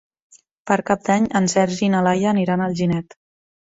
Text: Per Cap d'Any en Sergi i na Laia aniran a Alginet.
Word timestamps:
Per 0.71 0.77
Cap 0.87 1.05
d'Any 1.11 1.29
en 1.41 1.51
Sergi 1.55 1.87
i 1.91 1.93
na 1.99 2.03
Laia 2.09 2.35
aniran 2.35 2.69
a 2.69 2.75
Alginet. 2.75 3.21